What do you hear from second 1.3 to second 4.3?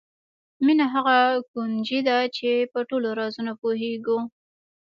کونجي ده چې په ټولو رازونو پوهېږو.